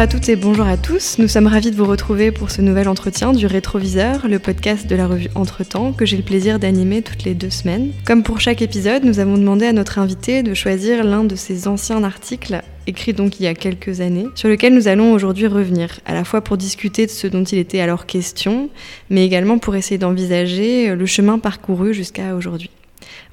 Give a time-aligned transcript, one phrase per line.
[0.00, 1.18] à toutes et bonjour à tous.
[1.18, 4.96] Nous sommes ravis de vous retrouver pour ce nouvel entretien du Rétroviseur, le podcast de
[4.96, 7.92] la revue Entretemps que j'ai le plaisir d'animer toutes les deux semaines.
[8.06, 11.68] Comme pour chaque épisode, nous avons demandé à notre invité de choisir l'un de ses
[11.68, 16.00] anciens articles écrit donc il y a quelques années, sur lequel nous allons aujourd'hui revenir,
[16.06, 18.70] à la fois pour discuter de ce dont il était alors question,
[19.10, 22.70] mais également pour essayer d'envisager le chemin parcouru jusqu'à aujourd'hui.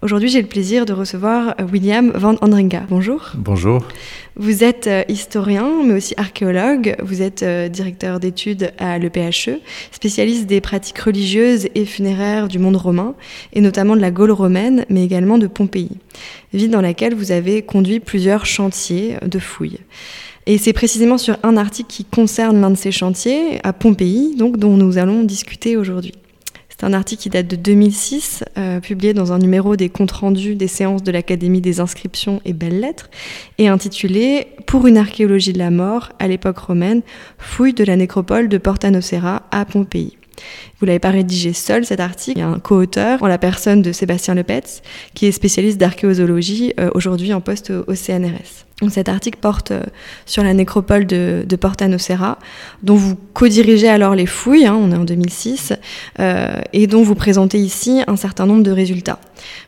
[0.03, 2.83] Aujourd'hui, j'ai le plaisir de recevoir euh, William Van Andringa.
[2.88, 3.31] Bonjour.
[3.33, 3.83] Bonjour.
[4.35, 6.95] Vous êtes euh, historien, mais aussi archéologue.
[7.01, 9.59] Vous êtes euh, directeur d'études à l'EPHE,
[9.91, 13.15] spécialiste des pratiques religieuses et funéraires du monde romain,
[13.53, 15.89] et notamment de la Gaule romaine, mais également de Pompéi,
[16.53, 19.79] ville dans laquelle vous avez conduit plusieurs chantiers de fouilles.
[20.45, 24.57] Et c'est précisément sur un article qui concerne l'un de ces chantiers, à Pompéi, donc,
[24.57, 26.13] dont nous allons discuter aujourd'hui.
[26.80, 30.53] C'est un article qui date de 2006, euh, publié dans un numéro des comptes rendus
[30.53, 33.09] des séances de l'Académie des inscriptions et belles-lettres,
[33.58, 37.02] et intitulé Pour une archéologie de la mort à l'époque romaine,
[37.39, 40.17] fouille de la nécropole de Porta Nocera à Pompéi.
[40.80, 43.81] Vous l'avez pas rédigé seul cet article, il y a un co-auteur en la personne
[43.81, 44.84] de Sébastien Lepetz,
[45.16, 49.81] qui est spécialiste d'archéozoologie euh, aujourd'hui en poste au CNRS cet article porte euh,
[50.25, 52.38] sur la nécropole de, Porta Nocera,
[52.84, 55.73] dont vous co-dirigez alors les fouilles, hein, on est en 2006,
[56.19, 59.19] euh, et dont vous présentez ici un certain nombre de résultats.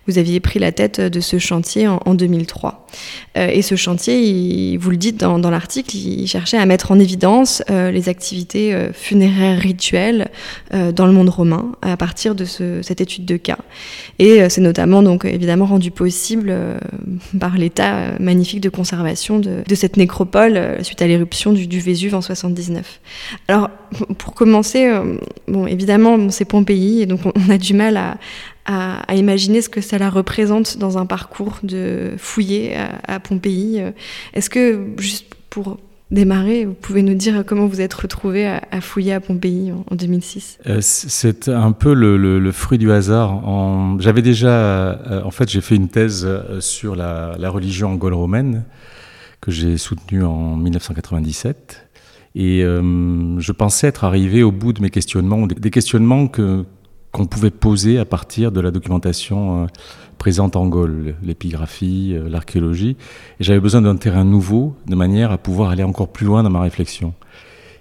[0.07, 2.87] Vous aviez pris la tête de ce chantier en, 2003.
[3.37, 7.63] Euh, et ce chantier, vous le dites dans, l'article, il cherchait à mettre en évidence
[7.69, 10.29] les activités funéraires rituelles
[10.71, 13.57] dans le monde romain à partir de cette étude de cas.
[14.17, 16.55] Et c'est notamment donc évidemment rendu possible
[17.39, 22.21] par l'état magnifique de conservation de, cette nécropole euh, suite à l'éruption du, Vésuve en
[22.21, 22.99] 79.
[23.47, 23.69] Alors,
[24.17, 25.17] pour commencer, euh,
[25.47, 28.17] bon, évidemment, c'est Pompéi, et donc on, a du mal à,
[29.13, 32.75] imaginer ce que cela représente dans un parcours de fouiller
[33.07, 33.81] à, Pompéi.
[34.33, 35.79] Est-ce que, juste pour
[36.11, 40.59] démarrer, vous pouvez nous dire comment vous êtes retrouvé à, fouiller à Pompéi en, 2006
[40.67, 43.41] euh, C'est un peu le, fruit du hasard.
[43.99, 46.27] J'avais déjà, en fait, j'ai fait une thèse
[46.59, 48.63] sur la, religion Gaule romaine
[49.41, 51.85] que j'ai soutenu en 1997.
[52.35, 56.65] Et euh, je pensais être arrivé au bout de mes questionnements, des questionnements que,
[57.11, 59.67] qu'on pouvait poser à partir de la documentation euh,
[60.17, 62.97] présente en Gaule, l'épigraphie, euh, l'archéologie.
[63.39, 66.61] J'avais besoin d'un terrain nouveau, de manière à pouvoir aller encore plus loin dans ma
[66.61, 67.13] réflexion.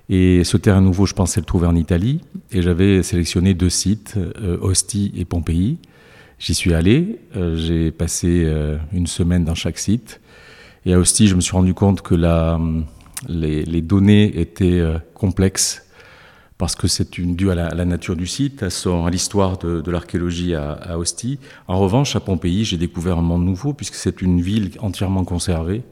[0.08, 2.20] Et ce terrain nouveau, je pensais le trouver en Italie.
[2.50, 4.16] Et j'avais sélectionné deux sites,
[4.62, 5.76] Ostie et Pompéi.
[6.38, 7.20] J'y suis allé,
[7.56, 8.50] j'ai passé
[8.94, 10.22] une semaine dans chaque site.
[10.86, 12.58] Et à Ostie, je me suis rendu compte que la,
[13.26, 15.86] les, données étaient euh, complexes
[16.58, 20.98] parce que c'est dû à la, nature du site, à, l'histoire de, l'archéologie à, à,
[20.98, 21.38] Ostie.
[21.68, 25.82] En revanche, à Pompéi, j'ai découvert un monde nouveau puisque c'est une ville entièrement conservée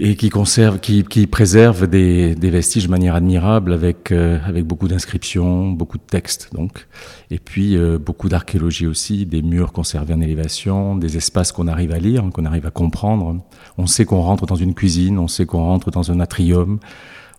[0.00, 4.64] et qui conserve, qui, qui préserve des, des, vestiges de manière admirable avec euh, avec
[4.64, 6.86] beaucoup d'inscriptions, beaucoup de textes donc,
[7.30, 11.92] et puis euh, beaucoup d'archéologie aussi, des murs conservés en élévation, des espaces qu'on arrive
[11.92, 13.42] à lire, qu'on arrive à comprendre.
[13.76, 16.78] On sait qu'on rentre dans une cuisine, on sait qu'on rentre dans un atrium,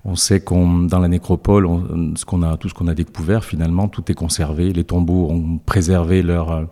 [0.05, 1.67] on sait qu'on dans la nécropole,
[2.15, 4.71] ce qu'on a tout ce qu'on a découvert finalement, tout est conservé.
[4.71, 6.67] Les tombeaux ont préservé leur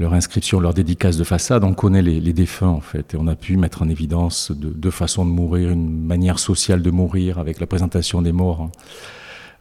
[0.00, 3.34] leur inscription, leur dédicace de façade, on connaît les, défunts en fait, et on a
[3.34, 7.66] pu mettre en évidence deux façons de mourir, une manière sociale de mourir avec la
[7.66, 8.70] présentation des morts hein,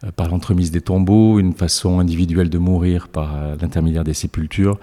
[0.06, 4.80] euh, par l'entremise des tombeaux, une façon individuelle de mourir par euh, l'intermédiaire des sépultures.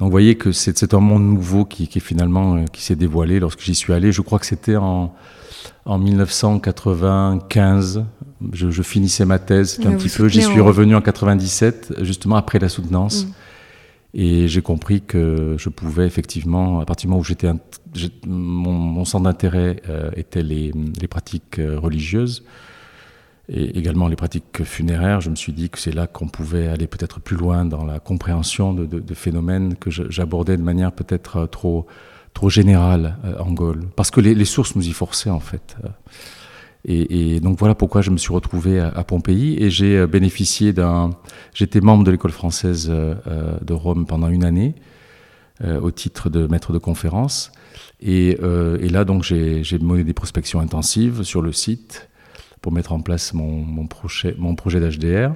[0.00, 3.38] Donc vous voyez que c'est un monde nouveau qui, qui finalement euh, qui s'est dévoilé
[3.38, 4.10] lorsque j'y suis allé.
[4.10, 5.14] Je crois que c'était en,
[5.84, 8.04] en 1995.
[8.52, 10.28] Je, je, finissais ma thèse, un petit peu.
[10.28, 13.24] J'y suis revenu en 97, justement après la soutenance.
[13.24, 13.30] Mm.
[14.18, 17.50] Et j'ai compris que je pouvais effectivement, à partir du moment où j'étais,
[18.26, 22.42] mon, centre d'intérêt euh, était les, les pratiques euh, religieuses
[23.48, 26.86] et également les pratiques funéraires, je me suis dit que c'est là qu'on pouvait aller
[26.86, 31.36] peut-être plus loin dans la compréhension de, de, de phénomènes que j'abordais de manière peut-être
[31.36, 31.86] euh, trop,
[32.36, 33.86] trop générale en Gaule.
[33.96, 35.74] Parce que les, sources nous y forçaient en fait.
[36.84, 41.10] Et, donc voilà pourquoi je me suis retrouvé à, Pompéi et j'ai euh, bénéficié d'un.
[41.54, 44.74] J'étais membre de l'école française euh, euh, de Rome pendant une année
[45.80, 47.50] au titre de maître de conférence.
[48.02, 52.10] Et, là donc j'ai mené des prospections intensives sur le site
[52.60, 55.32] pour mettre en place mon, mon projet d'HDR.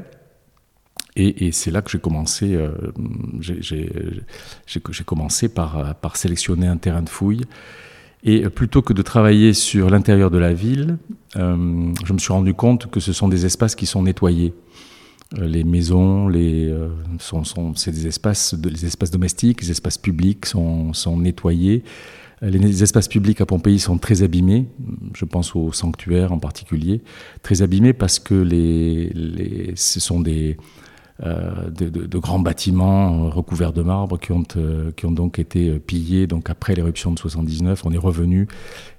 [1.23, 2.59] Et, c'est là que j'ai commencé,
[3.41, 7.45] j'ai commencé par, sélectionner un terrain de fouille
[8.23, 10.99] et plutôt que de travailler sur l'intérieur de la ville,
[11.37, 14.53] euh, je me suis rendu compte que ce sont des espaces qui sont nettoyés.
[15.39, 16.89] Euh, les maisons, les, euh,
[17.77, 21.83] c'est des espaces, des espaces domestiques, les espaces publics sont, nettoyés
[22.43, 24.67] Les espaces publics à Pompéi sont très abîmés,
[25.15, 27.01] je pense au sanctuaire en particulier,
[27.43, 30.81] très abîmés parce que les, les ce sont des, euh,
[31.23, 36.27] de, de, grands bâtiments recouverts de marbre qui ont, euh, qui ont donc été pillés.
[36.27, 38.49] Donc après l'éruption de 79, on est revenu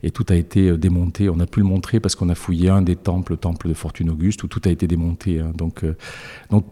[0.03, 1.29] et tout a été démonté.
[1.29, 3.73] On a pu le montrer parce qu'on a fouillé un des temples, le temple de
[3.73, 5.39] Fortune Auguste, où tout a été démonté.
[5.39, 5.51] Hein.
[5.55, 5.95] Donc, euh,
[6.49, 6.65] donc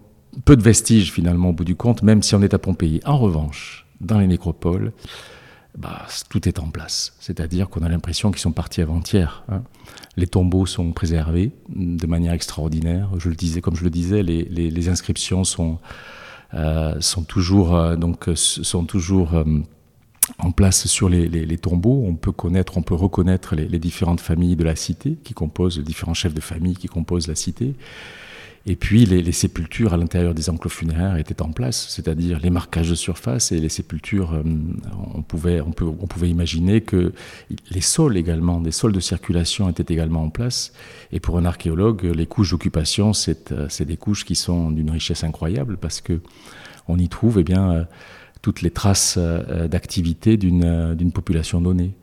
[0.46, 3.01] peu de vestiges finalement au bout du compte, même si on est à Pompéi.
[3.06, 4.92] En revanche, dans les nécropoles,
[5.77, 7.13] bah, tout est en place.
[7.19, 9.44] C'est-à-dire qu'on a l'impression qu'ils sont partis avant-hier.
[9.50, 9.63] Hein.
[10.18, 13.10] Les tombeaux sont préservés de manière extraordinaire.
[13.18, 15.80] Je le disais, comme je le disais, les, inscriptions sont,
[16.54, 19.44] euh, toujours, euh, donc, sont toujours euh,
[20.39, 22.04] en place sur les, les, tombeaux.
[22.06, 25.83] On peut connaître, on peut reconnaître les, différentes familles de la cité qui composent, les
[25.83, 27.75] différents chefs de famille qui composent la cité.
[28.65, 32.89] Et puis les, sépultures à l'intérieur des enclos funéraires étaient en place, c'est-à-dire les marquages
[32.89, 34.33] de surface et les sépultures.
[34.33, 34.44] Euh,
[35.15, 37.13] on, pouvait, on, peut, on pouvait imaginer que
[37.71, 40.73] les sols également, des sols de circulation étaient également en place.
[41.11, 45.23] Et pour un archéologue, les couches d'occupation, c'est euh, des couches qui sont d'une richesse
[45.23, 46.19] incroyable parce que
[46.88, 47.83] on y trouve eh bien, euh,
[48.41, 51.94] toutes les traces d'activité d'une population donnée.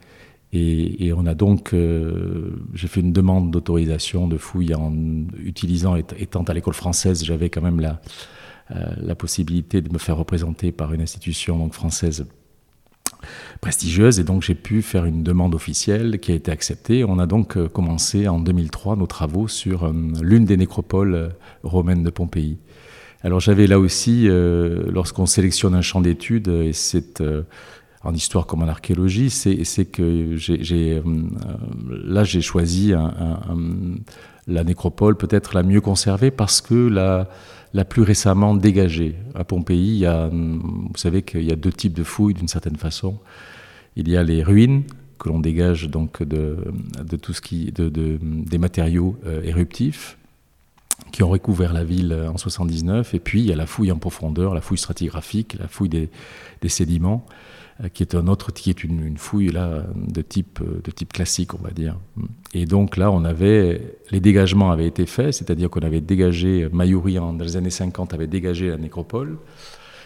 [0.52, 4.92] Et, on a donc, euh, j'ai fait une demande d'autorisation de fouille en
[5.44, 8.00] utilisant, étant à l'école française, j'avais quand même la,
[8.70, 12.26] euh, la possibilité de me faire représenter par une institution française
[13.60, 17.04] prestigieuse et donc j'ai pu faire une demande officielle qui a été acceptée.
[17.04, 21.34] On a donc euh, commencé en 2003 nos travaux sur l'une des nécropoles
[21.64, 22.58] romaines de Pompéi.
[23.22, 27.20] Alors j'avais là aussi, lorsqu'on sélectionne un champ d'études, et c'est
[28.06, 31.02] en histoire comme en archéologie, c'est que j'ai euh,
[32.04, 32.92] là j'ai choisi
[34.46, 37.28] la nécropole peut-être la mieux conservée parce que la,
[37.74, 39.16] la plus récemment dégagée.
[39.34, 42.48] À Pompéi, il y a, vous savez qu'il y a deux types de fouilles d'une
[42.48, 43.18] certaine façon.
[43.96, 44.84] Il y a les ruines
[45.18, 46.58] que l'on dégage donc de,
[47.02, 50.18] de, tout ce qui, de des matériaux euh, éruptifs
[51.12, 53.98] qui ont recouvert la ville en 79, et puis il y a la fouille en
[53.98, 56.10] profondeur, la fouille stratigraphique, la fouille des,
[56.60, 57.26] des sédiments.
[57.84, 61.12] Euh, qui est un autre, qui est une, une, fouille là de type de type
[61.12, 61.98] classique, on va dire.
[62.54, 67.14] Et donc là, on avait les dégagements avaient été faits, c'est-à-dire qu'on avait dégagé Mayuri
[67.16, 69.36] dans les années 50 avait dégagé la nécropole.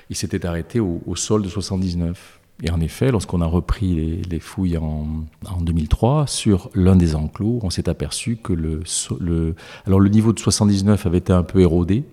[0.08, 2.39] Il s'était arrêté au, au, sol de 79.
[2.62, 7.14] Et en effet, lorsqu'on a repris les, les fouilles en, en, 2003 sur l'un des
[7.14, 8.82] enclos, on s'est aperçu que le,
[9.18, 9.54] le
[9.86, 12.04] alors le niveau de 79 avait été un peu érodé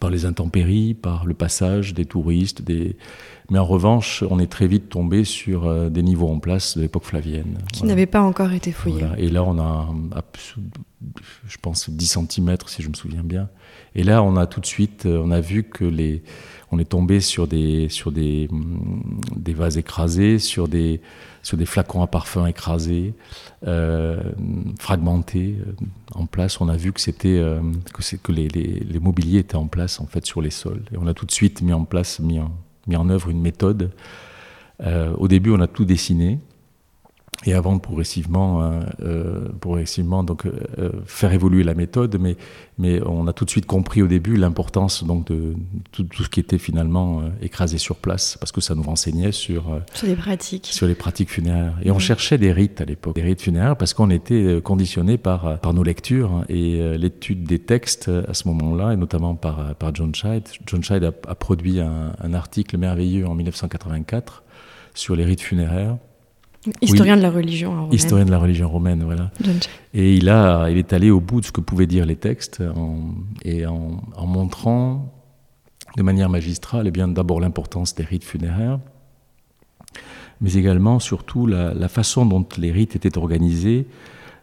[0.00, 2.96] par les intempéries, par le passage des touristes, des,
[3.50, 6.82] mais en revanche, on est très vite tombé sur euh, des niveaux en place de
[6.82, 7.58] l'époque flavienne.
[7.72, 7.94] Qui voilà.
[7.94, 9.00] n'avaient pas encore été fouillés.
[9.00, 9.18] Voilà.
[9.18, 9.88] Et là, on a,
[11.46, 13.48] je pense, 10 cm, si je me souviens bien.
[13.94, 16.22] Et là, on a tout de suite, euh, on a vu que les,
[16.70, 18.48] on est tombé sur des, sur des,
[19.36, 21.00] des vases écrasés, sur des,
[21.42, 23.14] sur des flacons à parfum écrasés,
[23.66, 24.22] euh,
[24.78, 25.58] fragmentés
[26.14, 26.60] en place.
[26.60, 27.60] On a vu que c'était euh,
[27.92, 30.84] que, c'est, que les, les, les mobiliers étaient en place en fait sur les sols.
[30.92, 32.52] Et on a tout de suite mis en place, mis en,
[32.86, 33.90] mis en œuvre une méthode.
[34.82, 36.40] Euh, au début, on a tout dessiné.
[37.44, 42.36] Et avant progressivement, euh, euh, progressivement donc, euh, faire évoluer la méthode, mais,
[42.78, 45.54] mais on a tout de suite compris au début l'importance donc, de
[45.90, 49.32] tout, tout, ce qui était finalement euh, écrasé sur place, parce que ça nous renseignait
[49.32, 50.66] sur, sur, les, pratiques.
[50.66, 51.76] sur les pratiques funéraires.
[51.82, 55.58] Et on cherchait des rites à l'époque, des rites funéraires, parce qu'on était conditionné par,
[55.58, 60.14] par nos lectures et l'étude des textes à ce moment-là, et notamment par, par John
[60.14, 60.44] Scheid.
[60.66, 64.44] John Scheid a, a produit un, un article merveilleux en 1984
[64.94, 65.96] sur les rites funéraires
[66.80, 67.18] Historien oui.
[67.18, 67.92] de la religion romaine.
[67.92, 69.30] Historien de la religion romaine, voilà.
[69.94, 72.62] Et il, a, il est allé au bout de ce que pouvaient dire les textes
[72.76, 73.14] en,
[73.44, 75.12] et en, en, montrant
[75.96, 78.78] de manière magistrale eh bien d'abord l'importance des rites funéraires,
[80.40, 83.86] mais également surtout la, la, façon dont les rites étaient organisés.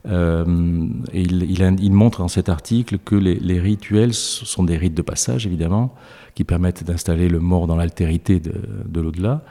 [0.07, 5.93] Euh, il, montre dans cet article que les, rituels sont des rites de passage, évidemment,
[6.35, 8.53] qui permettent d'installer le mort dans l'altérité de,
[8.85, 9.43] de l'au-delà,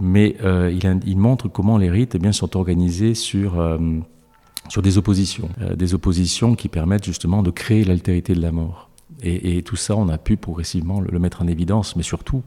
[0.00, 3.78] mais euh, il, montre comment les rites eh bien, sont organisés sur, euh,
[4.68, 8.88] sur des oppositions, des oppositions qui permettent justement de créer l'altérité de la mort.
[9.24, 12.42] Et, tout ça, on a pu progressivement le mettre en évidence, mais surtout,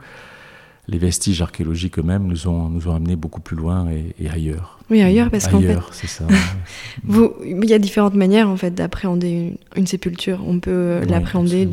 [0.88, 4.80] les vestiges archéologiques eux-mêmes nous ont, nous ont amenés beaucoup plus loin et, et ailleurs.
[4.92, 6.26] Oui, ailleurs, parce qu'en fait, c'est ça.
[7.04, 10.44] vous, il y a différentes manières en fait d'appréhender une, une, sépulture.
[10.46, 11.68] On peut oui, l'appréhender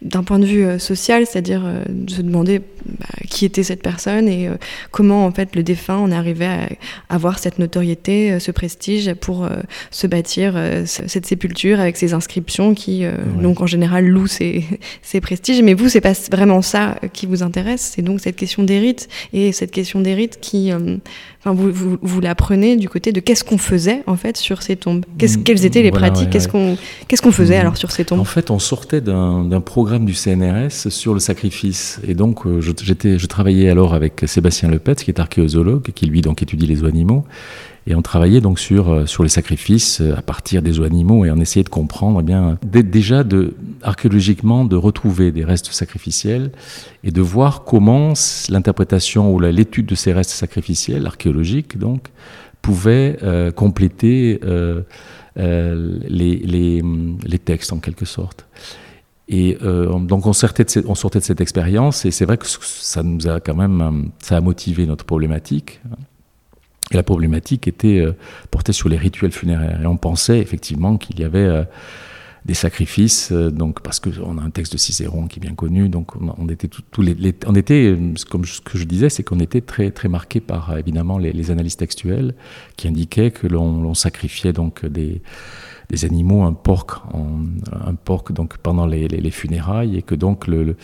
[0.00, 4.28] d'un point de vue euh, social, c'est-à-dire euh, se demander bah, qui était cette personne
[4.28, 4.48] et
[4.92, 9.48] comment en fait le défunt en arrivait à avoir cette notoriété, ce prestige pour
[9.90, 10.54] se bâtir
[10.86, 13.04] cette sépulture avec ces inscriptions qui
[13.40, 14.64] donc en général louent ces,
[15.02, 15.62] ces prestiges.
[15.62, 19.08] Mais vous, c'est pas vraiment ça qui vous intéresse, c'est donc cette question des rites
[19.32, 20.70] et cette question des rites qui
[21.42, 24.76] Enfin, vous, vous, vous l'apprenez du côté de qu'est-ce qu'on faisait en fait sur ces
[24.76, 25.06] tombes?
[25.18, 26.28] Mm, quelles étaient les pratiques?
[26.28, 26.76] Qu'est-ce qu'on
[27.08, 27.60] qu'est-ce qu'on faisait mm.
[27.60, 28.20] alors sur ces tombes?
[28.20, 31.98] En fait, on sortait d'un programme du CNRS sur le sacrifice.
[32.06, 36.20] Et donc, euh, je, je travaillais alors avec Sébastien Lepet, qui est archéozoologue, qui lui
[36.20, 37.24] donc étudie les animaux.
[37.86, 41.30] Et on travaillait donc sur, euh, sur les sacrifices euh, à partir des animaux et
[41.30, 43.24] on essayait de comprendre eh bien, déjà
[43.82, 46.52] archéologiquement de retrouver des restes sacrificiels
[47.04, 48.12] et de voir comment
[48.48, 52.08] l'interprétation ou l'étude de ces restes sacrificiels, archéologiques donc,
[52.62, 54.38] pouvait euh, compléter
[55.36, 56.82] les, les,
[57.24, 58.46] les, textes en quelque sorte.
[59.28, 63.02] Et donc on sortait, de cette, sortait de cette expérience et c'est vrai que ça
[63.02, 65.80] nous a quand même, ça a motivé notre problématique.
[66.90, 68.12] Et la problématique était euh,
[68.50, 69.80] portée sur les rituels funéraires.
[69.82, 71.62] Et on pensait effectivement qu'il y avait euh,
[72.44, 75.88] des sacrifices, euh, donc parce qu'on a un texte de Cicéron qui est bien connu,
[75.88, 77.96] donc on, était tous les, on était,
[78.28, 81.50] comme ce que je disais, c'est qu'on était très très marqué par évidemment les, les
[81.50, 82.34] analyses textuelles
[82.76, 85.22] qui indiquaient que l'on sacrifiait donc des
[85.90, 90.76] des animaux, un porc, un porc donc pendant les, funérailles, et que donc le,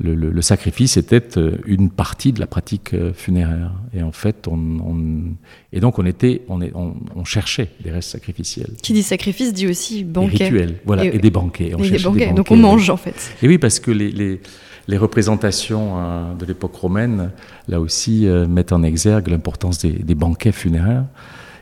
[0.00, 3.72] le, sacrifice était euh, une partie de la pratique euh, funéraire.
[3.94, 5.34] Et en fait, on,
[5.72, 8.70] et donc on était, on, est, on, cherchait des restes sacrificiels.
[8.82, 10.44] Qui dit sacrifice dit aussi banquet.
[10.44, 11.72] rituels, voilà, et, des banquets.
[11.76, 12.32] On des banquets.
[12.32, 13.36] donc on mange en fait.
[13.42, 14.40] Et oui, parce que les,
[14.88, 17.30] les, représentations euh, de l'époque romaine,
[17.68, 21.04] là aussi, mettent en exergue l'importance des, des banquets funéraires.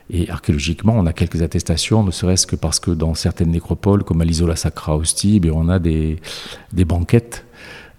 [0.09, 4.21] Et archéologiquement, on a quelques attestations, ne serait-ce que parce que dans certaines nécropoles, comme
[4.21, 6.19] à l'Isola Sacra eh on a des,
[6.73, 7.45] des banquettes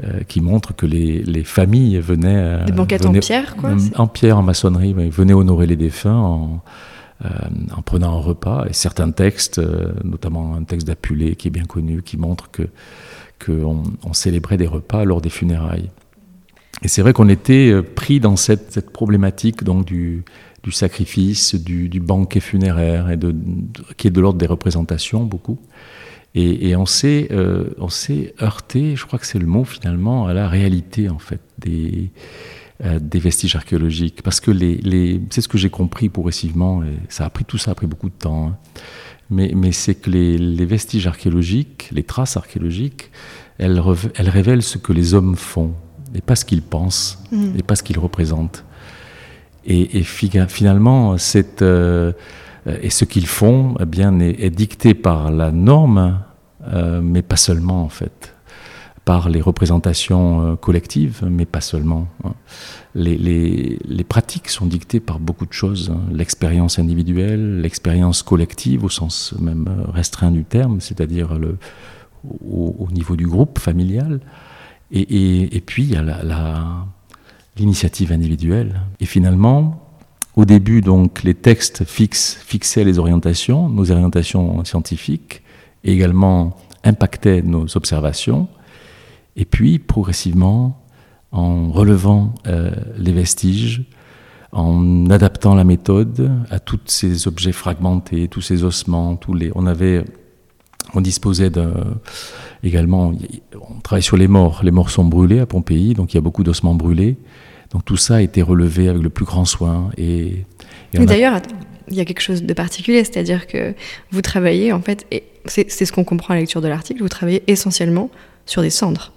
[0.03, 2.61] euh, qui montrent que les, les familles venaient...
[2.63, 6.63] Euh, des banquettes en pierre, quoi En pierre, en maçonnerie, venaient honorer les défunts en,
[7.25, 7.29] euh,
[7.75, 8.67] en prenant un repas.
[8.69, 9.61] Et certains textes,
[10.05, 12.69] notamment un texte d'Apulé qui est bien connu, qui montre que
[13.45, 15.91] qu'on on célébrait des repas lors des funérailles.
[16.83, 20.25] Et c'est vrai qu'on était pris dans cette, cette problématique donc du,
[20.65, 23.35] du sacrifice, du, banquet funéraire, et de,
[23.97, 25.59] qui est de l'ordre des représentations beaucoup.
[26.35, 30.35] Et, on s'est euh, on s'est heurté, je crois que c'est le mot finalement, à
[30.35, 32.11] la réalité en fait des
[32.85, 36.97] euh, des vestiges archéologiques, parce que les, les c'est ce que j'ai compris progressivement, et
[37.09, 38.49] ça a pris tout ça a pris beaucoup de temps.
[38.49, 38.57] Hein.
[39.31, 43.11] Mais, mais c'est que les, les, vestiges archéologiques, les traces archéologiques,
[43.59, 43.81] elles,
[44.17, 45.73] elles révèlent ce que les hommes font,
[46.15, 47.59] et pas ce qu'ils pensent, mmh.
[47.59, 48.65] et pas ce qu'ils représentent.
[49.67, 51.17] Et, finalement,
[51.63, 52.13] euh,
[52.89, 56.21] ce qu'ils font eh est, dicté par la norme,
[56.73, 58.35] euh, mais pas seulement en fait,
[59.05, 62.09] par les représentations euh, collectives, mais pas seulement.
[62.25, 62.35] Hein.
[62.95, 63.79] Les,
[64.09, 66.01] pratiques sont dictées par beaucoup de choses, hein.
[66.13, 71.39] l'expérience individuelle, l'expérience collective au sens même restreint du terme, c'est-à-dire
[72.23, 74.21] au, niveau du groupe familial.
[74.91, 76.87] Et, puis il y a la
[77.57, 78.81] l'initiative individuelle.
[79.01, 79.85] Et finalement,
[80.37, 85.43] au début, donc, les textes fixaient les orientations, nos orientations scientifiques,
[85.85, 88.49] et également impactaient nos observations.
[89.37, 90.81] Et puis, progressivement,
[91.31, 93.85] en relevant euh, les vestiges,
[94.53, 99.67] en adaptant la méthode à tous ces objets fragmentés, tous ces ossements, tous les, on
[99.67, 100.05] avait,
[100.95, 101.71] on disposait de,
[102.63, 103.13] également,
[103.55, 104.61] on travaille sur les morts.
[104.63, 107.17] Les morts sont brûlés à Pompéi, donc il y a beaucoup d'ossements brûlés.
[107.71, 109.91] Donc tout ça a été relevé avec le plus grand soin.
[109.99, 110.45] Et,
[110.93, 111.41] d'ailleurs,
[111.89, 113.75] il y a quelque chose de particulier, c'est-à-dire que
[114.11, 117.09] vous travaillez, en fait, et c'est ce qu'on comprend à la lecture de l'article, vous
[117.09, 118.11] travaillez essentiellement
[118.47, 119.13] sur des cendres.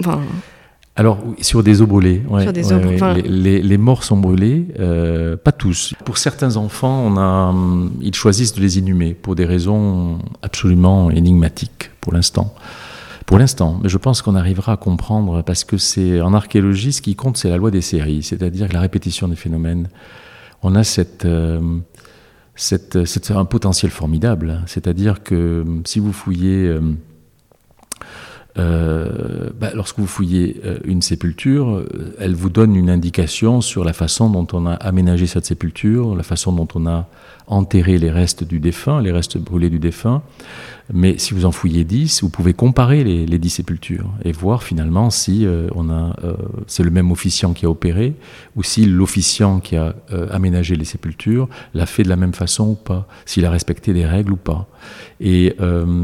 [0.00, 0.20] Enfin,
[0.96, 2.22] alors, sur des os brûlés.
[2.40, 2.80] sur des os,
[3.24, 5.92] les, morts sont brûlés, euh, pas tous.
[6.04, 11.10] Pour certains enfants, on a, hum, ils choisissent de les inhumer pour des raisons absolument
[11.10, 12.54] énigmatiques pour l'instant
[13.26, 13.80] pour l'instant.
[13.82, 17.36] Mais je pense qu'on arrivera à comprendre parce que c'est en archéologie ce qui compte,
[17.36, 19.88] c'est la loi des séries, c'est-à-dire la répétition des phénomènes.
[20.62, 21.78] On a cette, euh,
[22.54, 24.62] cette, un potentiel formidable.
[24.66, 26.80] C'est-à-dire que euh, si vous fouillez euh,
[28.56, 33.84] euh, bah, lorsque vous fouillez euh, une sépulture, euh, elle vous donne une indication sur
[33.84, 37.08] la façon dont on a aménagé cette sépulture, la façon dont on a
[37.48, 40.22] enterré les restes du défunt, les restes brûlés du défunt.
[40.92, 44.62] Mais si vous en fouillez 10, vous pouvez comparer les, les 10 sépultures et voir
[44.62, 46.14] finalement si on a,
[46.66, 48.14] c'est le même officiant qui a opéré
[48.54, 49.94] ou si l'officiant qui a
[50.30, 54.04] aménagé les sépultures l'a fait de la même façon ou pas, s'il a respecté des
[54.04, 54.68] règles ou pas.
[55.20, 55.56] Et,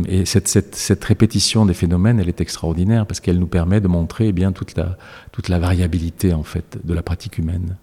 [0.09, 4.33] et cette, répétition des phénomènes, elle est extraordinaire parce qu'elle nous permet de montrer eh
[4.33, 7.77] bien toute la, variabilité en fait de la pratique humaine.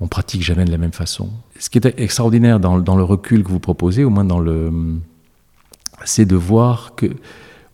[0.00, 1.30] On pratique jamais de la même façon.
[1.58, 4.72] Ce qui est extraordinaire dans, le recul que vous proposez, au moins dans le,
[6.04, 7.10] c'est de voir que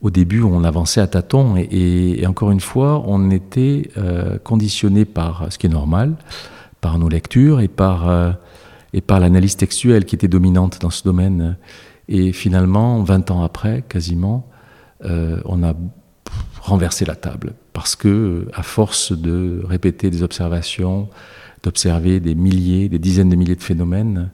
[0.05, 5.47] au début, on avançait à tâtons et, encore une fois, on était euh, conditionné par
[5.51, 6.17] ce qui est normal,
[6.83, 8.33] par nos lectures et par, euh,
[8.93, 11.57] et par l'analyse textuelle qui était dominante dans ce domaine.
[12.09, 14.49] Et finalement, 20 ans après, quasiment,
[15.05, 15.75] euh, on a
[16.61, 21.09] renversé la table parce que, à force de répéter des observations,
[21.63, 24.31] d'observer des milliers, des dizaines de milliers de phénomènes,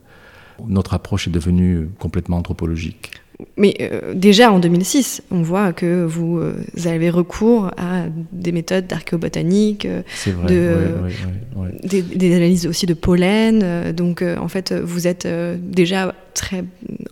[0.67, 3.11] notre approche est devenue complètement anthropologique.
[3.57, 6.53] Mais euh, déjà en 2006, on voit que vous, euh,
[6.85, 10.01] avez recours à des méthodes d'archéobotanique, euh,
[10.47, 13.91] de, ouais, ouais, des, des, analyses aussi de pollen.
[13.93, 16.63] Donc en fait, vous êtes déjà très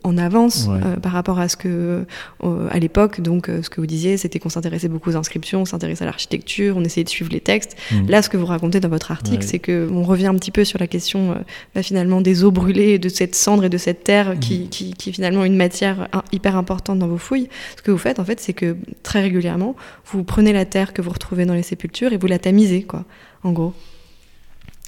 [0.04, 0.70] en avance
[1.02, 2.06] par rapport à ce que,
[2.44, 6.04] à l'époque, donc ce que vous disiez, c'était qu'on s'intéressait beaucoup aux inscriptions, on s'intéressait
[6.04, 7.76] à l'architecture, on essayait de suivre les textes.
[7.92, 8.10] Mmh.
[8.10, 10.64] Là, ce que vous racontez dans votre article, c'est que on revient un petit peu
[10.64, 11.36] sur la question
[11.76, 14.40] bah, finalement des eaux brûlées, de cette cendre et de cette terre mmh.
[14.40, 17.50] qui, qui, qui est finalement une matière hyper importante dans vos fouilles.
[17.78, 21.02] Ce que vous faites, en fait, c'est que très régulièrement, vous prenez la terre que
[21.02, 23.06] vous retrouvez dans les sépultures et vous la tamisez, quoi,
[23.44, 23.74] en gros,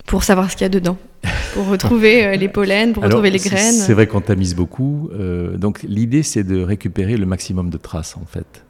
[0.05, 0.97] pour savoir ce qu'il y a dedans,
[1.53, 3.73] pour retrouver euh, les pollens, pour Alors, retrouver les graines.
[3.73, 5.09] C'est vrai qu'on tamise beaucoup.
[5.13, 8.63] Euh, donc l'idée, c'est de récupérer le maximum de traces, en fait.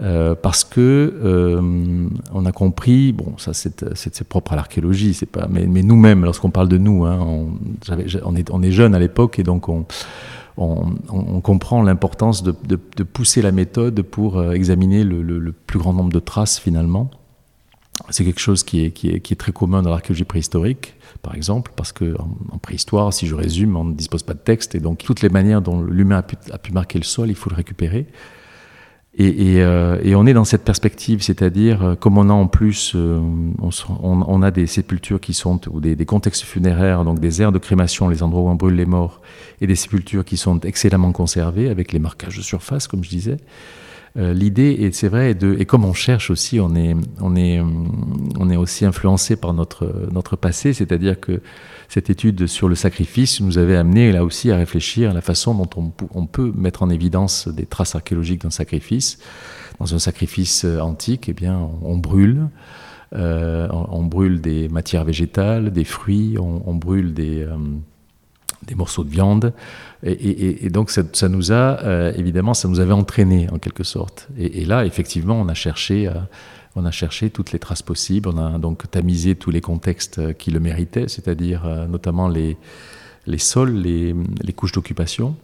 [0.00, 0.80] Euh, parce que
[1.24, 1.60] euh,
[2.32, 6.50] on a compris, bon, ça c'est propre à l'archéologie, c'est pas, mais, mais nous-mêmes, lorsqu'on
[6.50, 7.48] parle de nous, hein, on,
[8.24, 9.86] on, est, on est jeune à l'époque et donc on,
[10.56, 15.50] on, on comprend l'importance de, de, de, pousser la méthode pour examiner le, le, le,
[15.50, 17.10] plus grand nombre de traces finalement.
[18.10, 21.92] C'est quelque chose qui est, qui est, très commun dans l'archéologie préhistorique, par exemple, parce
[21.92, 25.20] que en, préhistoire, si je résume, on ne dispose pas de texte et donc toutes
[25.20, 28.06] les manières dont l'humain a pu, marquer le sol, il faut le récupérer.
[29.20, 33.20] Et, euh, on est dans cette perspective, c'est-à-dire euh, comme on a en plus, euh,
[33.60, 37.58] on, a des sépultures qui sont ou des, des, contextes funéraires, donc des aires de
[37.58, 39.20] crémation, les endroits où on brûle les morts,
[39.60, 43.38] et des sépultures qui sont excellemment conservées avec les marquages de surface, comme je disais.
[44.16, 48.50] Euh, L'idée, et c'est vrai, et comme on cherche aussi, on est, on est, on
[48.50, 51.40] est aussi influencé par notre notre passé, c'est-à-dire que
[51.88, 55.54] cette étude sur le sacrifice nous avait amené là aussi à réfléchir à la façon
[55.54, 59.18] dont on, on peut mettre en évidence des traces archéologiques d'un sacrifice.
[59.78, 62.48] Dans un sacrifice antique, eh bien, on, brûle.
[63.14, 67.56] Euh, on, brûle des matières végétales, des fruits, on, brûle des, euh,
[68.66, 69.52] des morceaux de viande.
[70.02, 74.28] Et, donc ça, nous a, euh, évidemment, ça nous avait entraîné en quelque sorte.
[74.38, 76.28] Et, là, effectivement, on a cherché à,
[76.76, 80.50] on a cherché toutes les traces possibles, on a donc tamisé tous les contextes qui
[80.50, 82.56] le méritaient, c'est-à-dire euh, notamment les,
[83.26, 84.14] les sols, les,
[84.54, 85.34] couches d'occupation,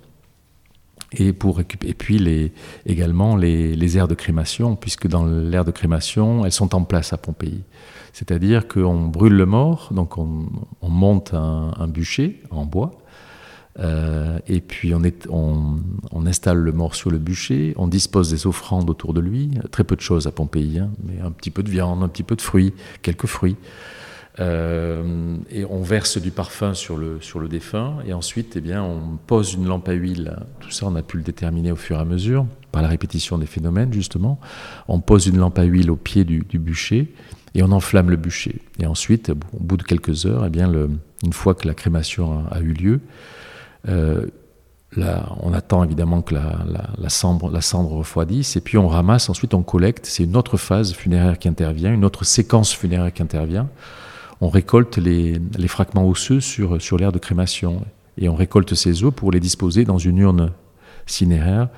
[1.12, 2.53] et, et puis les,
[2.87, 7.12] également les, les aires de crémation, puisque dans l'aire de crémation, elles sont en place
[7.12, 7.62] à Pompéi.
[8.12, 10.46] C'est-à-dire qu'on brûle le mort, donc on,
[10.83, 12.92] on monte un, bûcher en bois,
[13.81, 15.81] euh, et puis on,
[16.27, 19.95] installe le mort sur le bûcher, on dispose des offrandes autour de lui, très peu
[19.95, 22.41] de choses à Pompéi, hein, mais un petit peu de viande, un petit peu de
[22.41, 23.57] fruits, quelques fruits.
[24.41, 29.55] Euh, et on verse du parfum sur le, défunt, et ensuite eh bien, on pose
[29.55, 30.37] une lampe à huile.
[30.61, 33.39] Tout ça, on a pu le déterminer au fur et à mesure, par la répétition
[33.39, 34.41] des phénomènes, justement.
[34.89, 37.13] On pose une lampe à huile au pied du, bûcher,
[37.55, 38.57] et on enflamme le bûcher.
[38.81, 40.73] Et ensuite, au bout de quelques heures, eh bien,
[41.23, 43.01] une fois que la crémation a eu lieu,
[43.88, 44.27] euh,
[45.40, 50.07] on attend évidemment que la, cendre, refroidisse et puis on ramasse, ensuite on collecte.
[50.07, 53.68] C'est une autre phase funéraire qui intervient, une autre séquence funéraire qui intervient.
[54.40, 57.85] On récolte les, fragments osseux sur, l'aire de crémation
[58.18, 60.53] et on récolte ces os pour les disposer dans une urne
[61.07, 61.68] cinéraire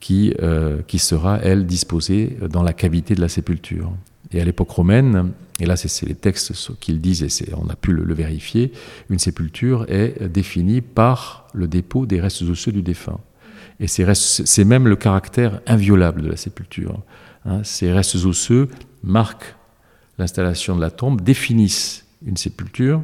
[0.00, 3.92] qui, euh, qui sera, elle, disposée dans la cavité de la sépulture.
[4.34, 7.92] Et à l'époque romaine, et là c'est les textes qu'ils disent, et on a pu
[7.92, 8.72] le, vérifier,
[9.10, 13.20] une sépulture est définie par le dépôt des restes osseux du défunt.
[13.80, 17.00] Et c'est même le caractère inviolable de la sépulture.
[17.44, 17.62] Hein.
[17.64, 18.68] Ces restes osseux
[19.02, 19.54] marquent
[20.18, 23.02] l'installation de la tombe, définissent une sépulture,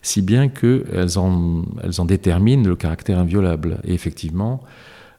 [0.00, 1.64] si bien qu'elles en,
[1.98, 3.78] en déterminent le caractère inviolable.
[3.84, 4.62] Et effectivement,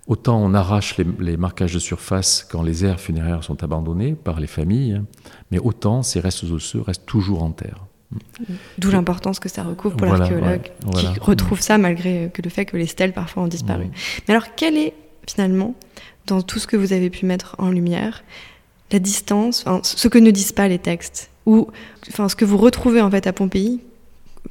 [0.07, 4.39] Autant on arrache les, les, marquages de surface quand les aires funéraires sont abandonnées par
[4.39, 5.01] les familles,
[5.51, 7.85] mais autant ces restes osseux restent toujours en terre.
[8.77, 12.65] D'où l'importance que ça recouvre pour l'archéologue, voilà, qui retrouve ça malgré que le fait
[12.65, 13.87] que les stèles parfois ont disparu.
[14.27, 14.93] Mais alors, quelle est
[15.27, 15.75] finalement,
[16.27, 18.23] dans tout ce que vous avez pu mettre en lumière,
[18.91, 21.69] la distance, enfin, ce que ne disent pas les textes, ou
[22.09, 23.81] enfin, ce que vous retrouvez en fait à Pompéi,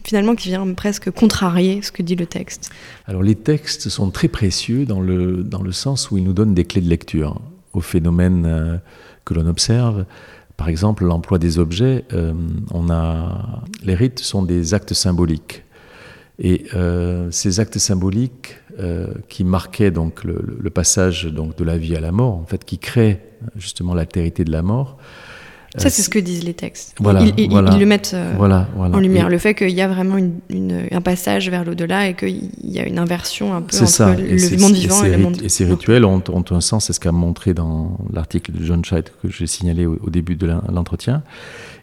[0.05, 2.71] finalement qui vient presque contrarier ce que dit le texte
[3.07, 6.55] Alors les textes sont très précieux dans le, dans le sens où ils nous donnent
[6.55, 7.41] des clés de lecture
[7.73, 8.77] aux phénomènes euh,
[9.25, 10.05] que l'on observe.
[10.57, 12.33] par exemple, l'emploi des objets, euh,
[12.71, 15.65] on a, les rites sont des actes symboliques.
[16.39, 18.57] Et euh, ces actes symboliques
[19.29, 22.79] qui marquaient donc le, passage donc de la vie à la mort, en fait, qui
[22.79, 23.21] créent
[23.55, 24.97] justement l'altérité de la mort,
[25.79, 26.95] ça, c'est ce que disent les textes.
[27.01, 29.31] ils, le mettent euh, en lumière.
[29.31, 32.99] Le fait qu'il y a vraiment un passage vers l'au-delà et qu'il y a une
[32.99, 35.43] inversion un peu entre le monde vivant et, le monde.
[35.43, 39.13] Et ces rituels ont, un sens, c'est ce qu'a montré dans l'article de John Scheidt
[39.23, 41.23] que j'ai signalé au, début de l'entretien.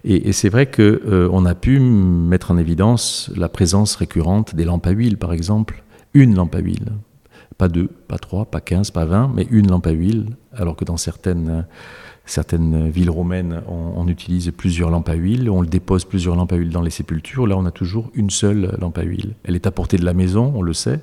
[0.06, 4.86] Et, c'est vrai qu'on euh, a pu mettre en évidence la présence récurrente des lampes
[4.86, 5.84] à huile, par exemple.
[6.14, 6.94] Une lampe à huile.
[7.58, 10.28] Pas deux, pas trois, pas quinze, pas vingt, mais une lampe à huile.
[10.56, 11.66] Alors que dans certaines
[12.30, 16.70] certaines villes romaines, on, utilise plusieurs lampes à huile, on dépose plusieurs lampes à huile
[16.70, 17.48] dans les sépultures.
[17.48, 19.34] Là, on a toujours une seule lampe à huile.
[19.44, 21.00] Elle est à portée de la maison, on le sait.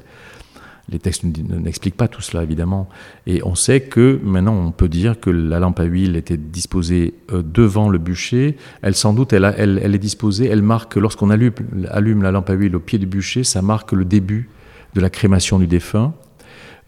[0.89, 2.89] Les textes n'expliquent pas tout cela, évidemment.
[3.27, 7.15] Et on sait que maintenant, on peut dire que la lampe à huile était disposée
[7.33, 8.57] euh, devant le bûcher.
[8.83, 11.55] Elle, sans doute, elle, est disposée, elle marque, lorsqu'on allume,
[11.91, 14.49] allume, la lampe à huile au pied du bûcher, ça marque le début
[14.95, 16.15] de la crémation du défunt.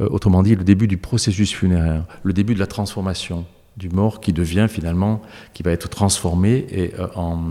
[0.01, 3.47] Euh, autrement dit, le début du processus funéraire, le début de la transformation
[3.79, 5.23] du mort qui devient finalement,
[5.55, 7.45] qui va être transformé et, euh, en,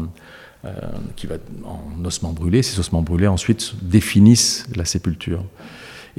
[0.65, 0.71] euh,
[1.15, 1.35] qui va
[1.65, 2.61] en ossements brûlés.
[2.61, 5.43] Ces ossements brûlés ensuite définissent la sépulture.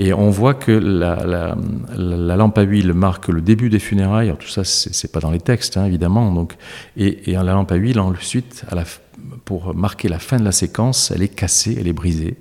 [0.01, 1.57] Et on voit que la,
[1.97, 4.33] la, lampe à huile marque le début des funérailles.
[4.39, 6.33] Tout ça, c'est pas dans les textes, hein, évidemment.
[6.33, 6.57] Donc,
[6.97, 8.65] et, la lampe à huile, ensuite,
[9.45, 12.37] pour marquer la fin de la séquence, elle est cassée, elle est brisée.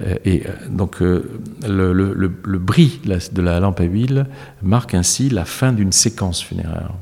[0.00, 1.24] Euh, et euh, donc euh,
[1.66, 4.26] le, le, le, bris de la lampe à huile
[4.62, 6.92] marque ainsi la fin d'une séquence funéraire.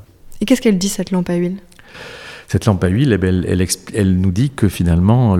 [0.40, 1.58] Et qu'est-ce qu'elle dit cette lampe à huile?
[2.48, 5.36] Cette lampe à huile, eh ben, elle, elle, elle, nous dit que finalement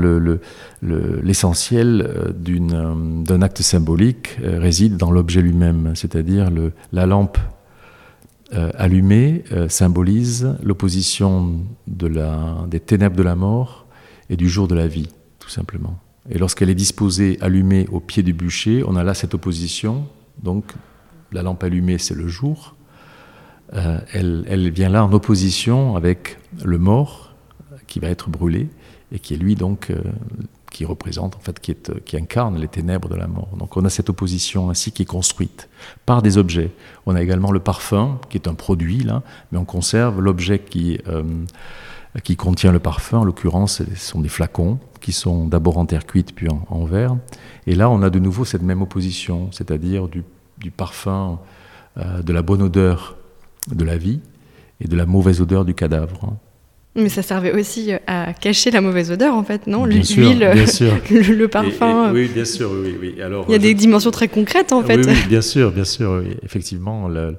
[0.82, 6.50] l'essentiel d'un acte symbolique réside dans l'objet lui-même, c'est-à-dire
[6.92, 7.38] la lampe
[8.52, 12.10] allumée symbolise l'opposition de
[12.66, 13.86] des ténèbres de la mort
[14.28, 16.00] et du jour de la vie, tout simplement.
[16.30, 20.06] Et lorsqu'elle est disposée, allumée au pied du bûcher, on a là cette opposition.
[20.42, 20.72] Donc
[21.32, 22.74] la lampe allumée, c'est le jour.
[23.74, 27.34] Euh, elle, vient là en opposition avec le mort
[27.86, 28.68] qui va être brûlé
[29.12, 30.00] et qui est lui donc euh,
[30.70, 33.48] qui représente en fait qui, incarne les ténèbres de la mort.
[33.58, 35.68] Donc on a cette opposition ainsi qui est construite
[36.04, 36.70] par des objets.
[37.06, 41.00] On a également le parfum qui est un produit là, mais on conserve l'objet qui
[41.08, 41.22] euh,
[42.22, 43.18] qui contient le parfum.
[43.18, 47.16] En l'occurrence, ce sont des flacons qui sont d'abord en terre cuite puis en, verre.
[47.66, 50.24] Et là, on a de nouveau cette même opposition, c'est-à-dire du,
[50.70, 51.38] parfum
[51.98, 53.16] euh, de la bonne odeur
[53.72, 54.20] de la vie
[54.80, 56.36] et de la mauvaise odeur du cadavre.
[56.96, 59.84] Mais ça servait aussi euh, à cacher la mauvaise odeur, en fait, non?
[59.84, 60.38] L'huile,
[61.10, 62.10] le, parfum.
[62.12, 63.20] oui, bien sûr, oui, oui.
[63.22, 65.06] Alors, Il y a des dimensions très concrètes, en fait.
[65.06, 66.22] Oui, bien sûr, bien sûr.
[66.42, 67.36] Effectivement, le,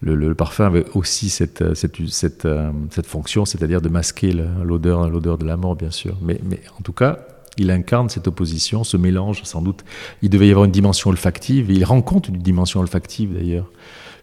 [0.00, 4.32] le, parfum avait aussi cette, cette, cette, euh, cette fonction, c'est-à-dire de masquer
[4.64, 6.16] l'odeur, l'odeur de la mort, bien sûr.
[6.22, 6.40] Mais,
[6.78, 7.18] en tout cas,
[7.56, 9.84] il incarne cette opposition, ce mélange, sans doute.
[10.22, 13.70] Il devait y avoir une dimension olfactive, et il rend compte d'une dimension olfactive d'ailleurs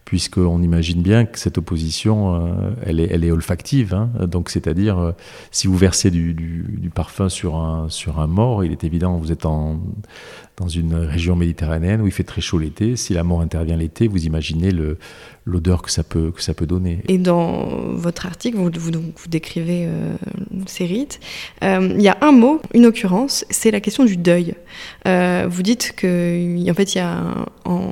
[0.05, 3.95] puisqu'on imagine bien que cette opposition, euh, elle, est, olfactive.
[3.95, 4.11] Hein.
[4.27, 5.11] donc, c'est-à-dire, euh,
[5.49, 9.31] si vous versez du, du, parfum sur un, sur un mort, il est évident vous
[9.31, 9.79] êtes en,
[10.57, 12.95] dans une région méditerranéenne où il fait très chaud l'été.
[12.95, 14.71] Si la mort intervient l'été, vous imaginez
[15.45, 16.99] l'odeur que ça peut que ça peut donner.
[17.07, 20.15] Et dans votre article, vous, vous, vous décrivez euh,
[20.65, 21.19] ces rites.
[21.63, 24.55] Euh, il y a un mot, une occurrence, c'est la question du deuil.
[25.07, 27.45] Euh, vous dites que en fait y a,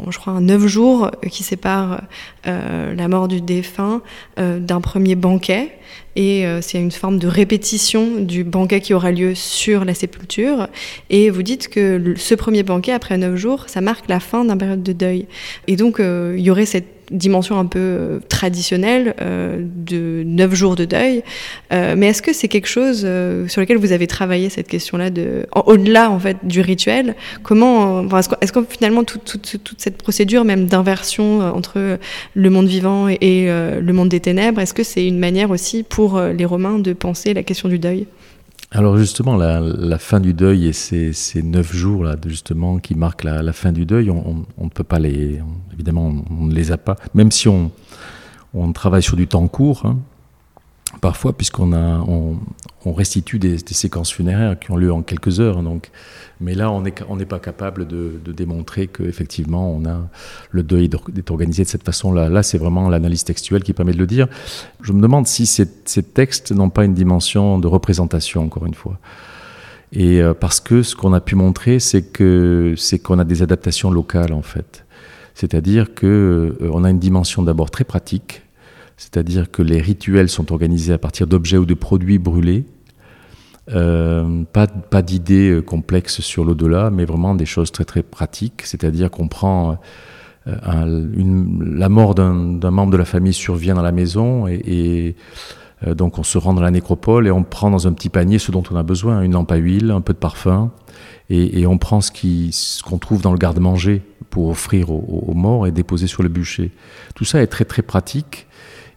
[0.09, 2.01] je crois, neuf jours qui séparent
[2.45, 4.01] la mort du défunt
[4.37, 5.71] d'un premier banquet
[6.15, 10.67] et euh, c'est une forme de répétition du banquet qui aura lieu sur la sépulture.
[11.09, 14.57] Et vous dites que ce premier banquet, après neuf jours, ça marque la fin d'un
[14.57, 15.25] période de deuil.
[15.67, 20.53] Et donc, euh, il y aurait cette dimension un peu euh, traditionnelle euh, de neuf
[20.53, 21.23] jours de deuil.
[21.71, 23.07] Euh, mais est-ce que c'est quelque chose
[23.47, 27.15] sur lequel vous avez travaillé cette question-là de au-delà en fait du rituel?
[27.43, 31.99] Comment est-ce que, finalement toute, toute, cette procédure même d'inversion entre
[32.33, 36.19] le monde vivant et, le monde des ténèbres, est-ce que c'est une manière aussi pour
[36.19, 38.07] les Romains de penser la question du deuil?
[38.73, 43.23] Alors justement, la, fin du deuil et ces, ces neuf jours là, justement, qui marquent
[43.23, 45.39] la, fin du deuil, on, ne peut pas les,
[45.73, 46.95] évidemment, on, ne les a pas.
[47.13, 47.71] Même si on,
[48.55, 49.99] on travaille sur du temps court, hein,
[51.03, 55.61] parfois, puisqu'on a, on, restitue des, séquences funéraires qui ont lieu en quelques heures.
[55.61, 55.91] Donc,
[56.39, 59.99] mais là, on n'est pas capable de, démontrer qu'effectivement, on a
[60.51, 62.29] le deuil est organisé de cette façon-là.
[62.29, 64.29] Là, c'est vraiment l'analyse textuelle qui permet de le dire.
[64.81, 65.67] Je me demande si ces,
[66.03, 68.97] textes n'ont pas une dimension de représentation, encore une fois.
[69.91, 73.41] Et euh, parce que ce qu'on a pu montrer, c'est que c'est qu'on a des
[73.41, 74.85] adaptations locales, en fait.
[75.35, 76.07] C'est-à-dire que
[76.61, 78.43] euh, on a une dimension d'abord très pratique
[78.97, 82.65] c'est-à-dire que les rituels sont organisés à partir d'objets ou de produits brûlés.
[83.71, 89.09] Euh, pas, pas d'idées complexes sur l'au-delà, mais vraiment des choses très très pratiques, c'est-à-dire
[89.09, 89.77] qu'on prend
[90.45, 95.15] une, la mort d'un membre de la famille survient dans la maison et
[95.87, 98.39] euh, donc on se rend dans la nécropole et on prend dans un petit panier
[98.39, 100.71] ce dont on a besoin, une lampe à huile, un peu de parfum,
[101.29, 106.05] et, on prend ce qu'on trouve dans le garde-manger pour offrir aux, morts et déposer
[106.05, 106.71] sur le bûcher.
[107.15, 108.45] Tout ça est très très pratique.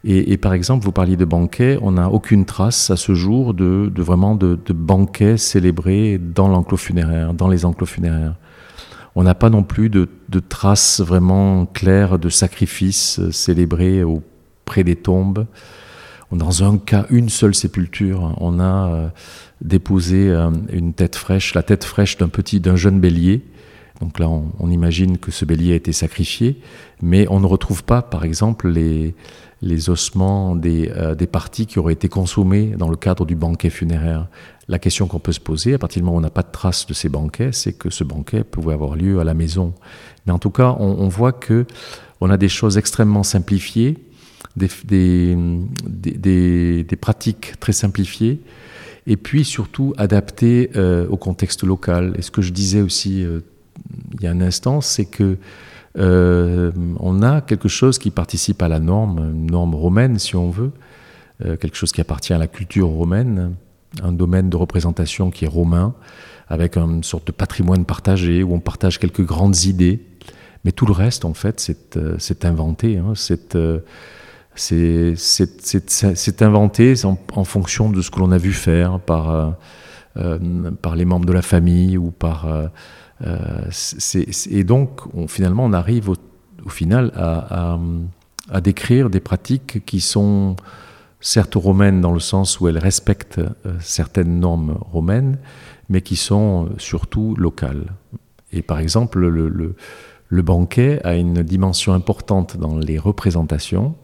[0.08, 3.90] Et, par exemple, vous parliez de banquets, on n'a aucune trace à ce jour de,
[3.96, 8.36] vraiment de, banquets célébrés dans l'enclos funéraire, dans les enclos funéraires.
[9.16, 10.08] On n'a pas non plus de,
[10.48, 15.44] traces vraiment claires de sacrifices célébrés auprès des tombes.
[16.30, 19.08] Dans un cas, une seule sépulture, on a euh,
[19.60, 23.44] déposé euh, une tête fraîche, la tête fraîche d'un petit, d'un jeune bélier.
[24.00, 26.60] Donc là, on, imagine que ce bélier a été sacrifié,
[27.00, 29.14] mais on ne retrouve pas, par exemple, les,
[29.88, 34.28] ossements des, euh, des parties qui auraient été consommées dans le cadre du banquet funéraire.
[34.68, 36.50] La question qu'on peut se poser, à partir du moment où on n'a pas de
[36.50, 39.72] traces de ces banquets, c'est que ce banquet pouvait avoir lieu à la maison.
[40.26, 41.66] Mais en tout cas, on, voit que
[42.20, 43.96] on a des choses extrêmement simplifiées
[44.56, 45.36] des,
[45.84, 48.40] des, pratiques très simplifiées
[49.06, 52.14] et puis surtout adaptées euh, au contexte local.
[52.18, 53.40] Et ce que je disais aussi euh,
[54.14, 55.38] il y a un instant, c'est que
[55.98, 60.50] euh, on a quelque chose qui participe à la norme, une norme romaine si on
[60.50, 60.72] veut,
[61.40, 63.56] quelque chose qui appartient à la culture romaine,
[64.02, 65.94] un domaine de représentation qui est romain,
[66.48, 70.02] avec une sorte de patrimoine partagé où on partage quelques grandes idées,
[70.64, 71.72] mais tout le reste en fait
[72.18, 73.12] c'est inventé, hein,
[74.56, 79.50] c'est inventé en, fonction de ce que l'on a vu faire euh,
[80.16, 82.46] euh, par les membres de la famille ou par.
[83.24, 83.70] Euh,
[84.50, 87.78] et donc, finalement, on arrive au, final à,
[88.60, 90.56] décrire des pratiques qui sont
[91.20, 93.40] certes romaines dans le sens où elles respectent
[93.80, 95.38] certaines normes romaines,
[95.88, 97.92] mais qui sont surtout locales.
[98.52, 103.94] Et par exemple, le, banquet a une dimension importante dans les représentations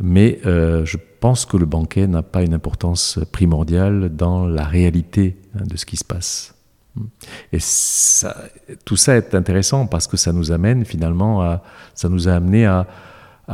[0.00, 5.36] mais euh, je pense que le banquet n'a pas une importance primordiale dans la réalité
[5.54, 6.54] hein, de ce qui se passe.
[7.52, 7.58] Et
[8.84, 11.62] tout ça est intéressant parce que ça nous amène finalement à,
[11.94, 12.86] ça nous a amené à,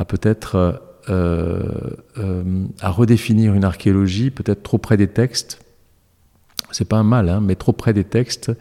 [0.06, 1.72] peut-être euh,
[2.18, 5.60] euh, à redéfinir une archéologie peut-être trop près des textes.
[6.70, 8.52] C'est pas un mal, hein, mais trop près des textes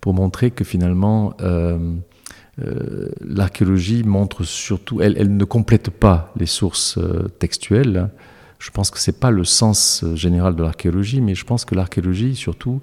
[0.00, 1.34] pour montrer que finalement
[2.60, 8.10] euh, l'archéologie montre surtout, elle, ne complète pas les sources euh, textuelles.
[8.58, 11.74] Je pense que c'est pas le sens euh, général de l'archéologie, mais je pense que
[11.74, 12.82] l'archéologie, surtout,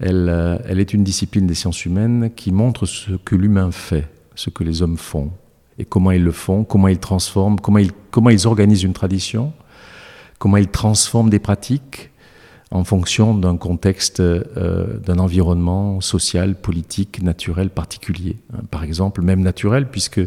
[0.00, 4.50] elle, elle est une discipline des sciences humaines qui montre ce que l'humain fait, ce
[4.50, 5.30] que les hommes font,
[5.78, 9.52] et comment ils le font, comment ils transforment, comment ils, comment ils organisent une tradition,
[10.38, 12.10] comment ils transforment des pratiques,
[12.70, 18.36] en fonction d'un contexte, euh, d'un environnement social, politique, naturel particulier.
[18.52, 20.20] Hein, par exemple, même naturel, puisque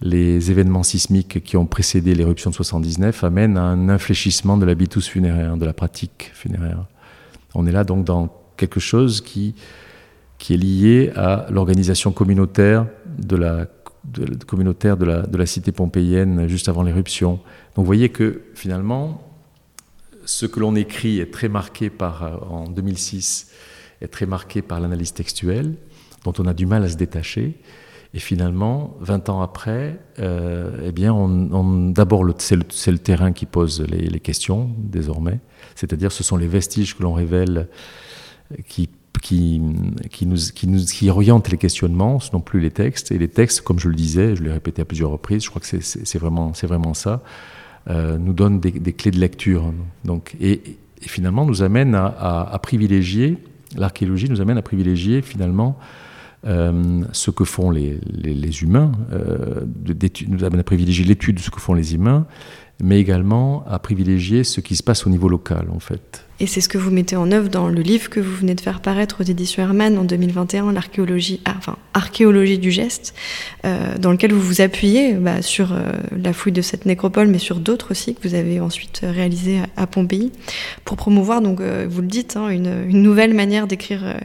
[0.00, 5.06] les événements sismiques qui ont précédé l'éruption de 79 amènent à un infléchissement de l'habitus
[5.06, 6.86] funéraire, de la pratique funéraire.
[7.54, 9.54] On est là donc dans quelque chose qui,
[10.38, 12.86] qui est lié à l'organisation communautaire
[13.18, 13.66] de la
[14.46, 17.40] communautaire de la, de la cité pompéienne juste avant l'éruption.
[17.74, 19.26] Donc vous voyez que finalement,
[20.26, 23.50] ce que l'on écrit est très marqué par, euh, en 2006,
[24.00, 25.74] est très marqué par l'analyse textuelle,
[26.24, 27.58] dont on a du mal à se détacher.
[28.14, 33.82] Et finalement, 20 ans après, euh, eh bien, on, d'abord, c'est le, terrain qui pose
[33.82, 35.40] les, questions désormais.
[35.74, 37.68] C'est-à-dire, ce sont les vestiges que l'on révèle
[38.68, 38.88] qui,
[39.22, 43.12] qui, orientent les questionnements, ce non plus les textes.
[43.12, 45.60] Et les textes, comme je le disais, je l'ai répété à plusieurs reprises, je crois
[45.60, 47.22] que c'est vraiment, vraiment ça.
[47.88, 49.72] Euh, nous donne des, clés de lecture.
[50.04, 50.60] Donc, et,
[51.00, 53.38] finalement nous amène à, privilégier,
[53.76, 55.78] l'archéologie nous amène à privilégier finalement
[56.46, 58.00] euh, ce que font les,
[58.62, 59.64] humains, euh,
[60.28, 62.26] nous amène à privilégier l'étude de ce que font les humains,
[62.82, 66.25] mais également à privilégier ce qui se passe au niveau local en fait.
[66.38, 68.60] Et c'est ce que vous mettez en œuvre dans le livre que vous venez de
[68.60, 73.14] faire paraître aux éditions Hermann en 2021, l'archéologie, ah, enfin, archéologie du geste,
[73.64, 77.38] euh, dans lequel vous vous appuyez bah, sur euh, la fouille de cette nécropole, mais
[77.38, 80.30] sur d'autres aussi que vous avez ensuite réalisées à, Pompéi,
[80.84, 84.16] pour promouvoir, donc euh, vous le dites, hein, une, nouvelle manière d'écrire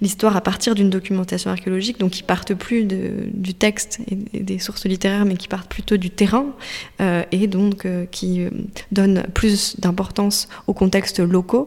[0.00, 4.00] l'histoire à partir d'une documentation archéologique, donc qui partent plus du texte
[4.32, 6.46] et des sources littéraires, mais qui partent plutôt du terrain,
[7.00, 8.44] et donc qui
[8.92, 11.57] donne plus d'importance aux contextes locaux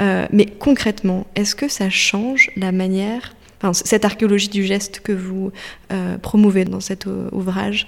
[0.00, 3.34] euh, mais concrètement, est-ce que ça change la manière,
[3.72, 5.52] cette archéologie du geste que vous
[5.92, 7.86] euh, promouvez dans cet ouvrage,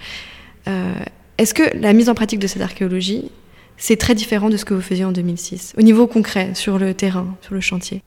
[0.69, 0.95] euh,
[1.39, 3.31] Est-ce que la mise en pratique de cette archéologie,
[3.77, 6.95] c'est très différent de ce que vous faisiez en 2006, au niveau concret, sur le
[6.95, 8.03] terrain, sur le chantier?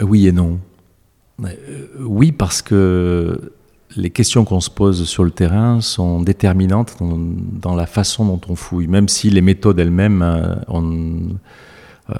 [0.00, 0.60] Oui et non.
[1.98, 3.52] Oui, parce que
[3.96, 8.54] les questions qu'on se pose sur le terrain sont déterminantes dans, la façon dont on
[8.54, 10.22] fouille, même si les méthodes elles-mêmes,
[12.10, 12.14] euh,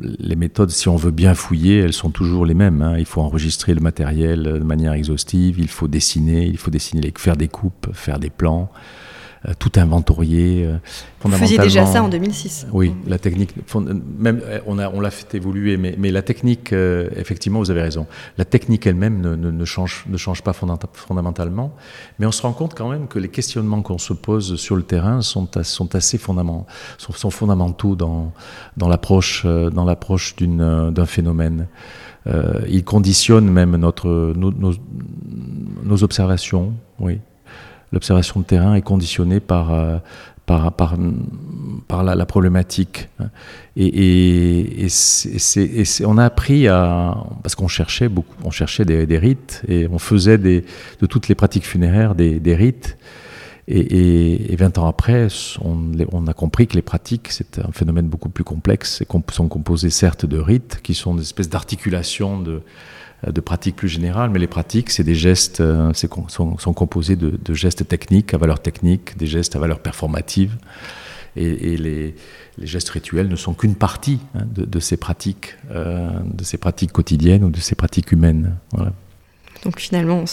[0.00, 2.82] les méthodes, si on veut bien fouiller, elles sont toujours les mêmes.
[2.82, 2.96] Hein.
[2.98, 7.36] Il faut enregistrer le matériel de manière exhaustive, il faut dessiner, il faut dessiner, faire
[7.36, 8.70] des coupes, faire des plans.
[9.48, 10.64] Euh, tout inventorié.
[10.64, 10.78] Euh,
[11.20, 12.66] Vous faisiez déjà ça en 2006.
[12.72, 13.50] Oui, la technique,
[14.18, 17.82] même euh, on a on l'a fait évoluer, mais, mais la technique, effectivement, vous avez
[17.82, 18.06] raison.
[18.38, 21.74] La technique elle-même ne, ne, change ne change pas fondamentalement,
[22.18, 24.82] mais on se rend compte quand même que les questionnements qu'on se pose sur le
[24.82, 26.66] terrain sont sont assez fondamentaux,
[26.98, 28.32] sont, fondamentaux dans
[28.76, 31.68] dans l'approche d'un phénomène.
[32.26, 34.72] Euh, ils conditionnent même notre nos, nos,
[35.84, 37.20] nos observations, oui
[37.92, 39.98] l'observation de terrain est conditionnée par, euh,
[40.46, 43.08] par, par, la, problématique.
[43.76, 44.88] Et, et,
[46.04, 47.16] on a appris à.
[47.42, 50.64] Parce qu'on cherchait, beaucoup, on cherchait des, rites et on faisait des,
[51.00, 52.96] de toutes les pratiques funéraires des, rites.
[53.68, 55.26] Et, et, 20 ans après,
[55.60, 59.90] on, a compris que les pratiques, c'est un phénomène beaucoup plus complexe et sont composées
[59.90, 62.62] certes de rites, qui sont des espèces d'articulations de,
[63.30, 67.54] de pratiques plus générales, mais les pratiques, c'est des gestes, euh, sont, sont, composés de,
[67.54, 70.56] gestes techniques à valeur technique, des gestes à valeur performative.
[71.36, 72.14] Et, les,
[72.62, 77.44] gestes rituels ne sont qu'une partie hein, de, ces pratiques, euh, de ces pratiques quotidiennes
[77.44, 78.56] ou de ces pratiques humaines.
[79.66, 80.26] Donc finalement, on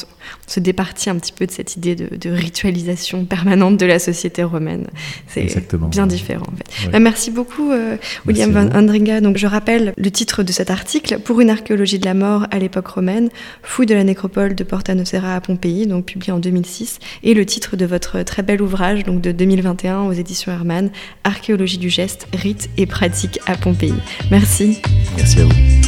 [0.47, 4.85] se, départit un petit peu de cette idée de, ritualisation permanente de la société romaine.
[5.27, 5.47] C'est
[5.89, 6.45] bien différent.
[6.51, 6.91] En fait.
[6.91, 9.21] Bah, merci beaucoup, euh, William Van Andringa.
[9.21, 12.59] Donc je rappelle le titre de cet article Pour une archéologie de la mort à
[12.59, 13.29] l'époque romaine,
[13.63, 17.43] fouille de la nécropole de Porta Nocera à Pompéi, donc publié en 2006, et le
[17.47, 20.91] titre de votre très bel ouvrage, donc de 2021 aux éditions Hermann,
[21.23, 23.95] Archéologie du geste, rites et pratiques à Pompéi.
[24.29, 24.79] Merci.
[25.17, 25.82] Merci à vous.